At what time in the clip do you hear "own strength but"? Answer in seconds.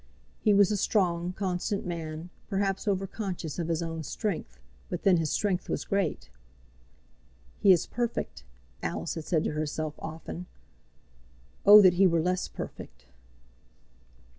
3.83-5.03